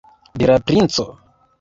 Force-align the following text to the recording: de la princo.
de 0.43 0.47
la 0.53 0.57
princo. 0.71 1.07